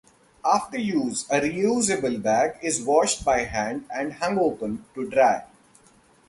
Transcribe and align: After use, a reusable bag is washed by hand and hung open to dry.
After 0.43 0.79
use, 0.79 1.29
a 1.29 1.41
reusable 1.41 2.19
bag 2.23 2.57
is 2.63 2.81
washed 2.81 3.23
by 3.23 3.43
hand 3.43 3.85
and 3.93 4.13
hung 4.13 4.39
open 4.39 4.83
to 4.95 5.07
dry. 5.07 5.43